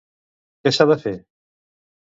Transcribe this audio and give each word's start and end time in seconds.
Què 0.63 0.73
s'ha 0.77 0.89
de 0.95 0.99
fer? 1.05 1.15